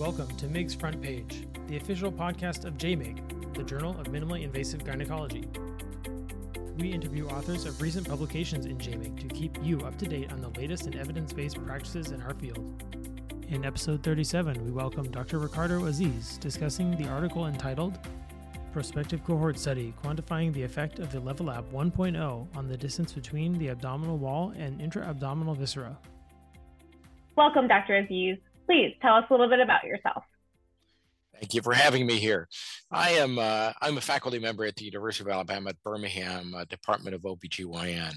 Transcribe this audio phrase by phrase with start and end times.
[0.00, 4.82] Welcome to MIG's Front Page, the official podcast of JMIG, the Journal of Minimally Invasive
[4.82, 5.46] Gynecology.
[6.78, 10.40] We interview authors of recent publications in JMIG to keep you up to date on
[10.40, 12.82] the latest in evidence based practices in our field.
[13.48, 15.38] In episode 37, we welcome Dr.
[15.38, 17.98] Ricardo Azziz discussing the article entitled
[18.72, 23.68] Prospective Cohort Study Quantifying the Effect of the LevaLap 1.0 on the Distance Between the
[23.68, 25.94] Abdominal Wall and Intra Abdominal Viscera.
[27.36, 28.02] Welcome, Dr.
[28.02, 28.38] Azziz.
[28.70, 30.22] Please tell us a little bit about yourself.
[31.34, 32.46] Thank you for having me here.
[32.92, 36.64] I am uh, I'm a faculty member at the University of Alabama at Birmingham uh,
[36.66, 38.12] Department of OBGYN.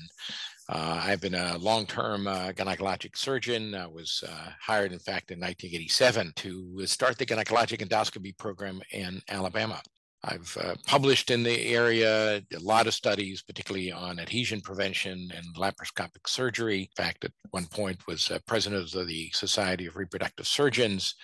[0.70, 3.74] Uh, I've been a long-term uh, gynecologic surgeon.
[3.74, 9.24] I was uh, hired, in fact, in 1987 to start the gynecologic endoscopy program in
[9.30, 9.82] Alabama.
[10.26, 15.46] I've uh, published in the area a lot of studies, particularly on adhesion prevention and
[15.58, 16.82] laparoscopic surgery.
[16.82, 21.16] In fact, at one point was uh, president of the Society of Reproductive Surgeons.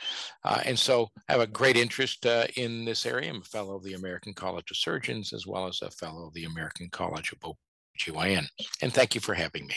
[0.43, 3.29] Uh, and so I have a great interest uh, in this area.
[3.29, 6.33] I'm a fellow of the American College of Surgeons, as well as a fellow of
[6.33, 8.45] the American College of OBGYN.
[8.81, 9.75] And thank you for having me.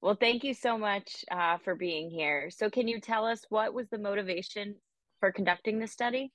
[0.00, 2.48] Well, thank you so much uh, for being here.
[2.50, 4.76] So can you tell us what was the motivation
[5.20, 6.32] for conducting this study?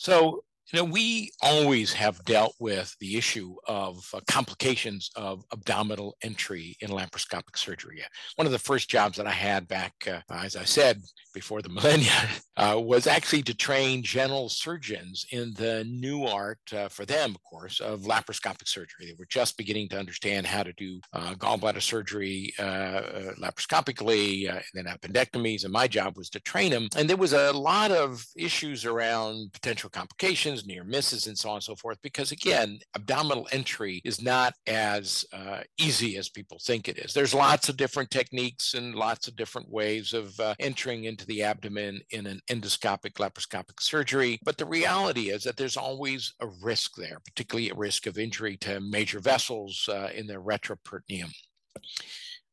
[0.00, 6.16] So, you know, we always have dealt with the issue of uh, complications of abdominal
[6.22, 8.02] entry in laparoscopic surgery.
[8.36, 11.02] One of the first jobs that I had back, uh, as I said,
[11.34, 16.88] before the millennia, uh, was actually to train general surgeons in the new art uh,
[16.88, 19.06] for them, of course, of laparoscopic surgery.
[19.06, 24.62] They were just beginning to understand how to do uh, gallbladder surgery uh, laparoscopically, and
[24.74, 25.64] then appendectomies.
[25.64, 26.88] And my job was to train them.
[26.96, 31.56] And there was a lot of issues around potential complications near misses, and so on
[31.56, 31.98] and so forth.
[32.02, 37.12] Because again, abdominal entry is not as uh, easy as people think it is.
[37.12, 41.42] There's lots of different techniques and lots of different ways of uh, entering into the
[41.42, 44.38] abdomen in an endoscopic laparoscopic surgery.
[44.44, 48.56] But the reality is that there's always a risk there, particularly a risk of injury
[48.58, 51.30] to major vessels uh, in the retroperitoneum.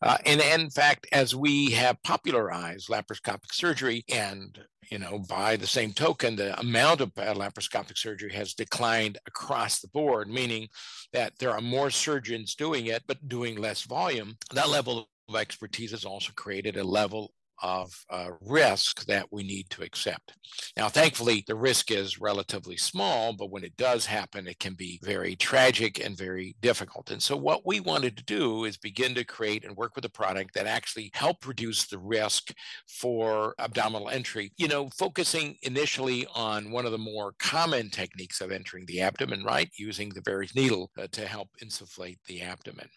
[0.02, 4.59] Uh, and, and, in fact, as we have popularized laparoscopic surgery, and
[4.91, 9.88] you know, by the same token, the amount of laparoscopic surgery has declined across the
[9.90, 10.68] board, meaning
[11.13, 14.38] that there are more surgeons doing it, but doing less volume.
[14.53, 19.69] That level of expertise has also created a level of uh, risk that we need
[19.69, 20.34] to accept.
[20.75, 25.00] Now, thankfully, the risk is relatively small, but when it does happen, it can be
[25.03, 27.12] very tragic and very difficult.
[27.12, 30.09] And so, what we wanted to do is begin to create and work with a
[30.09, 32.53] product that actually help reduce the risk
[32.88, 38.51] for abdominal entry, you know, focusing initially on one of the more common techniques of
[38.51, 39.69] entering the abdomen, right?
[39.78, 42.89] Using the Veress needle uh, to help insufflate the abdomen.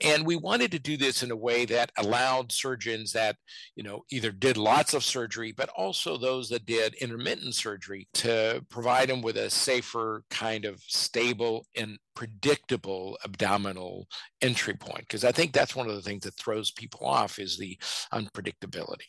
[0.00, 3.36] And we wanted to do this in a way that allowed surgeons that,
[3.76, 8.64] you know, either did lots of surgery, but also those that did intermittent surgery to
[8.70, 14.08] provide them with a safer, kind of stable and predictable abdominal
[14.42, 15.00] entry point.
[15.00, 17.78] Because I think that's one of the things that throws people off is the
[18.12, 19.06] unpredictability.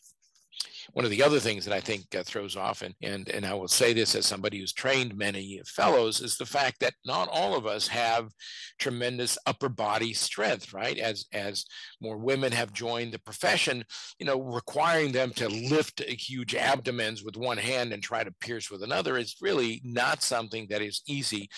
[0.93, 3.53] One of the other things that I think uh, throws off, and, and, and I
[3.53, 7.55] will say this as somebody who's trained many fellows, is the fact that not all
[7.55, 8.29] of us have
[8.79, 10.97] tremendous upper body strength, right?
[10.97, 11.65] As, as
[12.01, 13.83] more women have joined the profession,
[14.19, 18.69] you know, requiring them to lift huge abdomens with one hand and try to pierce
[18.69, 21.49] with another is really not something that is easy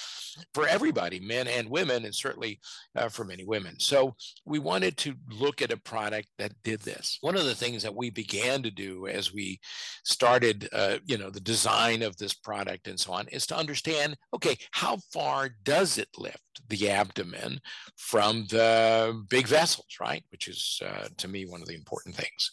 [0.53, 2.59] for everybody, men and women, and certainly
[2.95, 3.79] uh, for many women.
[3.79, 4.15] So
[4.45, 7.17] we wanted to look at a product that did this.
[7.21, 9.59] One of the things that we began to do as we
[10.03, 14.17] started, uh, you know, the design of this product and so on, is to understand,
[14.33, 17.59] okay, how far does it lift the abdomen
[17.95, 20.23] from the big vessels, right?
[20.31, 22.51] Which is, uh, to me, one of the important things.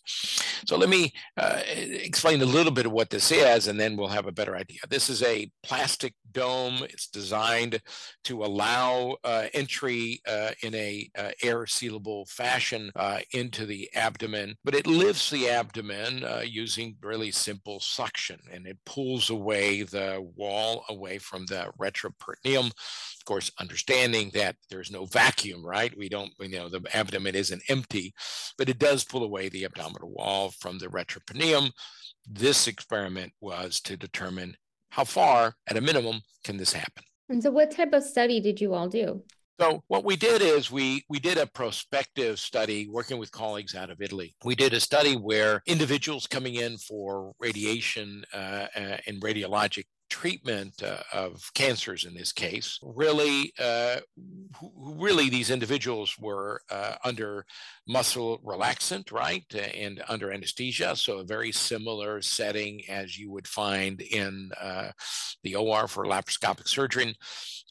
[0.66, 4.08] So let me uh, explain a little bit of what this is, and then we'll
[4.08, 4.78] have a better idea.
[4.88, 6.82] This is a plastic dome.
[6.84, 7.80] It's designed
[8.24, 14.56] to allow uh, entry uh, in a uh, air sealable fashion uh, into the abdomen,
[14.64, 20.84] but it lifts the abdomen using really simple suction, and it pulls away the wall
[20.88, 22.66] away from the retroperitoneum.
[22.66, 23.50] Of course,
[23.94, 25.96] understanding that there's no vacuum, right?
[25.96, 28.14] We don't, you know, the abdomen isn't empty,
[28.58, 31.70] but it does pull away the abdominal wall from the retroperitoneum.
[32.26, 34.56] This experiment was to determine
[34.90, 37.04] how far, at a minimum, can this happen.
[37.28, 39.22] And so, what type of study did you all do?
[39.60, 43.88] So what we did is we we did a prospective study working with colleagues out
[43.88, 44.34] of Italy.
[44.44, 50.80] We did a study where individuals coming in for radiation uh, uh, and radiologic treatment
[50.80, 52.78] uh, of cancers in this case.
[52.82, 53.96] Really, uh,
[54.76, 57.44] really, these individuals were uh, under
[57.88, 59.44] muscle relaxant, right,
[59.74, 60.94] and under anesthesia.
[60.94, 64.90] So a very similar setting as you would find in uh,
[65.42, 67.16] the OR for laparoscopic surgery.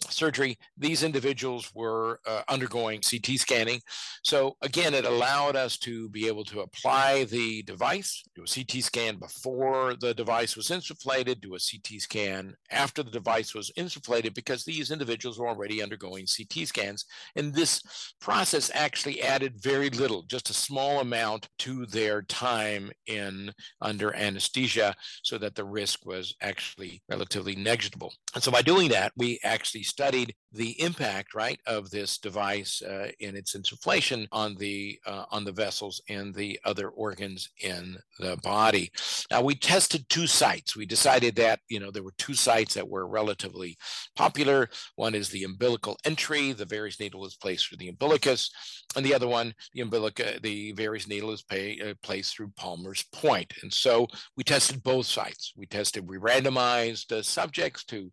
[0.09, 0.57] Surgery.
[0.77, 3.79] These individuals were uh, undergoing CT scanning.
[4.21, 8.83] So again, it allowed us to be able to apply the device, do a CT
[8.83, 12.32] scan before the device was insufflated, do a CT scan
[12.71, 17.05] after the device was insufflated, because these individuals were already undergoing CT scans.
[17.35, 17.81] And this
[18.19, 23.51] process actually added very little, just a small amount to their time in
[23.81, 28.13] under anesthesia so that the risk was actually relatively negligible.
[28.33, 33.09] And so by doing that, we actually studied the impact, right, of this device uh,
[33.19, 38.37] in its insufflation on the uh, on the vessels and the other organs in the
[38.37, 38.91] body.
[39.31, 40.75] Now we tested two sites.
[40.75, 43.77] We decided that you know there were two sites that were relatively
[44.15, 44.69] popular.
[44.95, 46.53] One is the umbilical entry.
[46.53, 48.49] The Veress needle is placed through the umbilicus,
[48.95, 53.03] and the other one, the umbilica, the Veress needle is pay, uh, placed through Palmer's
[53.11, 53.53] point.
[53.63, 54.07] And so
[54.37, 55.53] we tested both sites.
[55.55, 58.11] We tested, we randomized uh, subjects to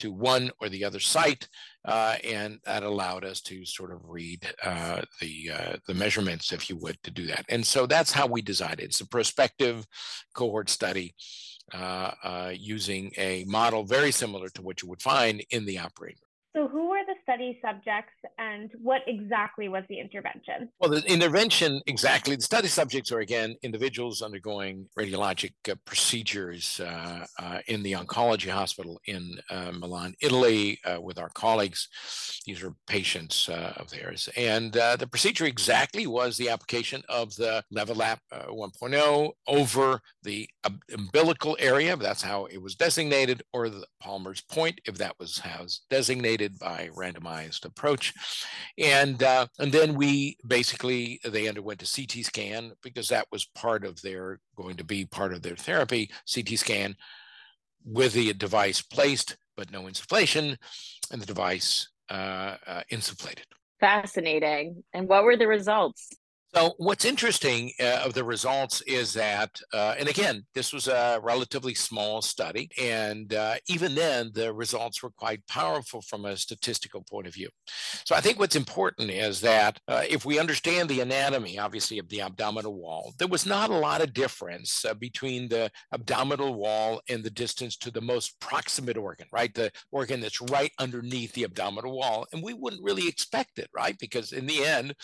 [0.00, 1.48] to one or the other site.
[1.84, 6.70] Uh, and that allowed us to sort of read uh, the uh, the measurements, if
[6.70, 7.44] you would, to do that.
[7.48, 8.84] And so that's how we designed it.
[8.84, 9.84] It's a prospective
[10.32, 11.14] cohort study
[11.74, 16.18] uh, uh, using a model very similar to what you would find in the operating
[16.54, 16.68] room.
[16.68, 20.68] so, who were the study subjects and what exactly was the intervention?
[20.80, 27.24] Well, the intervention exactly, the study subjects are again individuals undergoing radiologic uh, procedures uh,
[27.38, 31.88] uh, in the oncology hospital in uh, Milan, Italy, uh, with our colleagues.
[32.46, 34.28] These are patients uh, of theirs.
[34.36, 40.48] And the procedure exactly was the application of the LevaLap 1.0 over the
[40.92, 45.66] umbilical area, that's how it was designated, or the Palmer's point, if that was how
[45.90, 48.12] designated by randomized approach.
[48.78, 53.84] And, uh, and then we basically, they underwent a CT scan because that was part
[53.84, 56.96] of their, going to be part of their therapy, CT scan
[57.84, 60.56] with the device placed, but no insufflation,
[61.10, 63.44] and the device uh, uh, insufflated.
[63.80, 64.84] Fascinating.
[64.92, 66.08] And what were the results?
[66.54, 71.18] So what's interesting uh, of the results is that, uh, and again, this was a
[71.22, 77.04] relatively small study, and uh, even then, the results were quite powerful from a statistical
[77.08, 77.48] point of view.
[78.04, 82.10] So I think what's important is that uh, if we understand the anatomy, obviously, of
[82.10, 87.00] the abdominal wall, there was not a lot of difference uh, between the abdominal wall
[87.08, 89.54] and the distance to the most proximate organ, right?
[89.54, 93.96] The organ that's right underneath the abdominal wall, and we wouldn't really expect it, right?
[93.98, 94.94] Because in the end,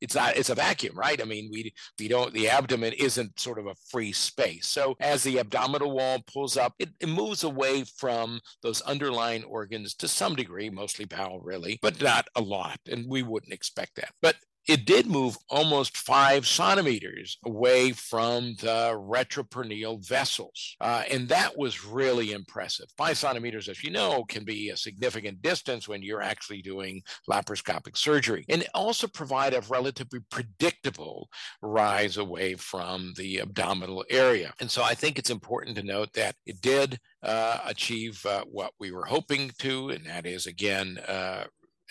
[0.00, 1.20] it's not it's a vacuum right?
[1.20, 4.68] I mean, we we don't the abdomen isn't sort of a free space.
[4.68, 9.94] So as the abdominal wall pulls up, it, it moves away from those underlying organs
[9.94, 14.12] to some degree, mostly bowel, really, but not a lot, and we wouldn't expect that.
[14.22, 20.76] But it did move almost five centimeters away from the retroperitoneal vessels.
[20.80, 22.86] Uh, and that was really impressive.
[22.96, 27.96] Five centimeters, as you know, can be a significant distance when you're actually doing laparoscopic
[27.96, 28.44] surgery.
[28.48, 31.28] And also provide a relatively predictable
[31.60, 34.52] rise away from the abdominal area.
[34.60, 38.72] And so I think it's important to note that it did uh, achieve uh, what
[38.78, 41.44] we were hoping to, and that is, again, uh,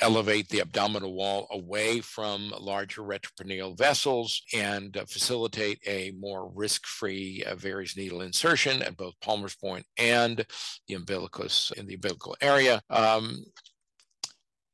[0.03, 7.43] elevate the abdominal wall away from larger retroperitoneal vessels and uh, facilitate a more risk-free
[7.47, 10.45] uh, Veress needle insertion at both Palmer's point and
[10.87, 12.81] the umbilicus in the umbilical area.
[12.89, 13.45] Um,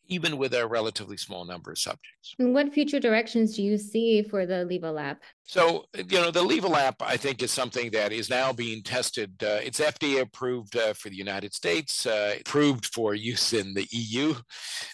[0.07, 2.18] even with a relatively small number of subjects.
[2.37, 5.17] And what future directions do you see for the LevaLap?
[5.49, 9.33] So, you know, the LevaLap, I think, is something that is now being tested.
[9.41, 13.87] Uh, it's FDA approved uh, for the United States, uh, approved for use in the
[13.89, 14.35] EU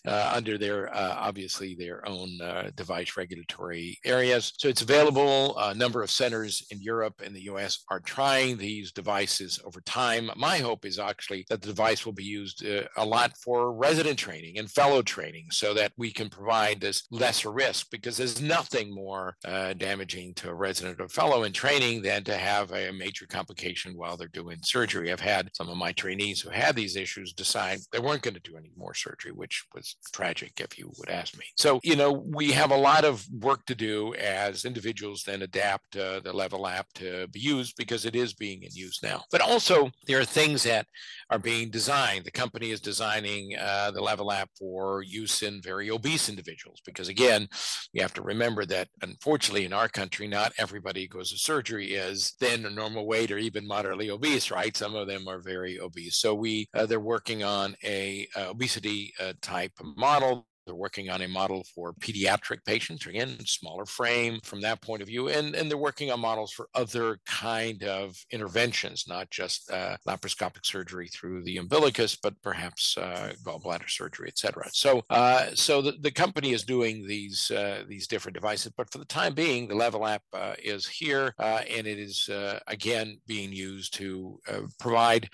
[0.07, 4.53] uh, under their, uh, obviously, their own uh, device regulatory areas.
[4.57, 5.57] So it's available.
[5.57, 10.31] A number of centers in Europe and the US are trying these devices over time.
[10.37, 14.57] My hope is actually that the device will be used a lot for resident training
[14.57, 19.35] and fellow training so that we can provide this lesser risk because there's nothing more
[19.77, 24.17] damaging to a resident or fellow in training than to have a major complication while
[24.17, 25.11] they're doing surgery.
[25.11, 28.39] I've had some of my trainees who had these issues decide they weren't going to
[28.39, 31.45] do any more surgery, which was tragic if you would ask me.
[31.55, 35.95] So, you know, we have a lot of work to do as individuals then adapt
[35.95, 39.23] uh, the LevaLap to be used because it is being in use now.
[39.31, 40.87] But also, there are things that
[41.29, 42.25] are being designed.
[42.25, 44.25] The company is designing uh, the level
[44.57, 46.81] for for use in very obese individuals.
[46.85, 47.47] Because again,
[47.93, 51.93] you have to remember that unfortunately in our country, not everybody who goes to surgery
[51.93, 54.75] is thin or normal weight or even moderately obese, right?
[54.75, 56.17] Some of them are very obese.
[56.17, 61.21] So we uh, they're working on a uh, obesity uh, type model they're working on
[61.21, 65.69] a model for pediatric patients, again, smaller frame from that point of view, and, and
[65.69, 71.43] they're working on models for other kind of interventions, not just uh, laparoscopic surgery through
[71.43, 74.67] the umbilicus, but perhaps uh, gallbladder surgery, et cetera.
[74.73, 78.97] So, uh, so the, the company is doing these uh, these different devices, but for
[78.97, 82.29] the time being, the LevaLap uh, is here, uh, and it is
[82.67, 84.39] again being used to
[84.79, 85.29] provide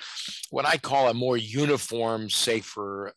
[0.50, 3.14] what I call a more uniform, safer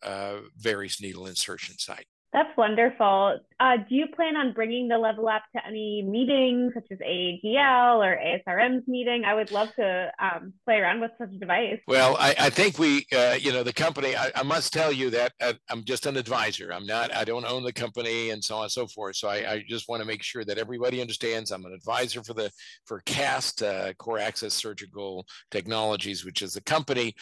[0.61, 2.04] Veress needle insertion site.
[2.35, 3.39] That's wonderful.
[3.61, 8.19] Uh, do you plan on bringing the LevaLap to any meetings such as AAGL or
[8.19, 9.25] ASRM's meeting?
[9.25, 11.79] I would love to um, play around with such a device.
[11.87, 15.11] Well, I, I think we, uh, you know, the company, I, I, must tell you
[15.11, 16.73] that uh, I'm just an advisor.
[16.73, 19.15] I'm not, I don't own the company and so on and so forth.
[19.15, 22.35] So I, I just want to make sure that everybody understands I'm an advisor for
[22.35, 22.51] the,
[22.85, 27.15] for CAST, uh, Core Access Surgical Technologies, which is the company,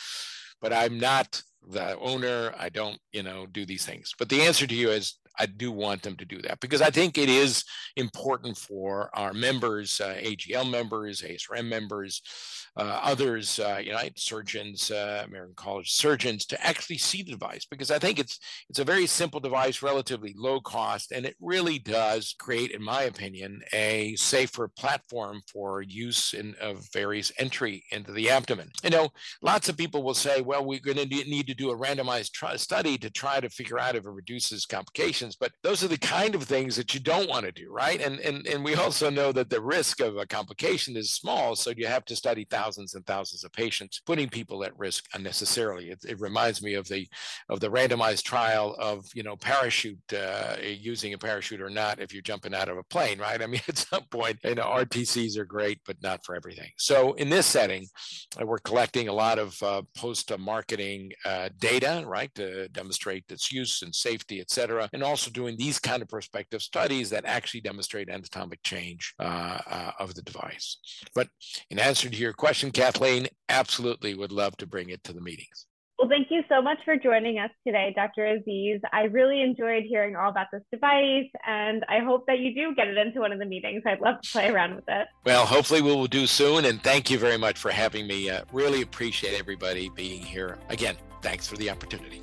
[0.62, 2.54] but I'm not the owner.
[2.59, 4.14] I don't, you know, do these things.
[4.19, 6.90] But the answer to you is I do want them to do that because I
[6.90, 7.64] think it is
[7.96, 12.22] important for our members, uh, AAGL members, ASRM members,
[12.76, 17.90] uh, others, uh, United Surgeons, uh, American College Surgeons, to actually see the device because
[17.90, 18.38] I think it's
[18.70, 23.02] it's a very simple device, relatively low cost, and it really does create, in my
[23.02, 28.70] opinion, a safer platform for use in of Veress entry into the abdomen.
[28.82, 29.08] You know,
[29.42, 32.96] lots of people will say, well, we're going to need to do a randomized study
[32.98, 36.43] to try to figure out if it reduces complications, but those are the kind of
[36.43, 38.00] things that you don't want to do, right?
[38.00, 41.73] And and and we also know that the risk of a complication is small, so
[41.76, 45.91] you have to study thousands and thousands of patients, putting people at risk unnecessarily.
[45.91, 47.07] It, it reminds me of the
[47.49, 52.12] of the randomized trial of you know parachute uh, using a parachute or not if
[52.12, 53.41] you're jumping out of a plane, right?
[53.43, 56.71] I mean, at some point, you know, RTCs are great, but not for everything.
[56.76, 57.87] So in this setting,
[58.41, 63.83] uh, we're collecting a lot of uh, post-marketing uh, data, right, to demonstrate its use
[63.83, 68.09] and safety, et cetera, and also doing these kind of prospective studies that actually demonstrate
[68.09, 70.78] anatomic change uh, uh, of the device.
[71.14, 71.28] But
[71.69, 75.66] in answer to your question Kathleen, absolutely would love to bring it to the meetings.
[75.99, 78.23] Well, thank you so much for joining us today, Dr.
[78.23, 78.81] Azziz.
[78.90, 82.88] I really enjoyed hearing all about this device, and I hope that you do get
[82.88, 83.83] it into one of the meetings.
[83.85, 85.09] I'd love to play around with it.
[85.26, 88.31] Well, hopefully we will do soon, and thank you very much for having me.
[88.31, 90.59] Uh, really appreciate everybody being here.
[90.71, 92.23] Again, thanks for the opportunity.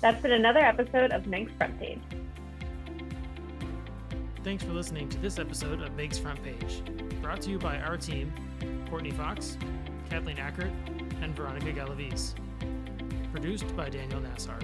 [0.00, 2.00] That's been another episode of MIGS Front Page.
[4.42, 6.82] Thanks for listening to this episode of MIGS Front Page,
[7.20, 8.32] brought to you by our team
[8.88, 9.58] Courtney Fox,
[10.08, 10.72] Kathleen Ackert,
[11.22, 12.32] and Veronica Galaviz.
[13.30, 14.58] Produced by Daniel Nassar.